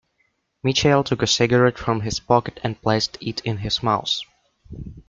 [0.63, 4.09] Michael took a cigarette from his pocket and placed it in his mouth.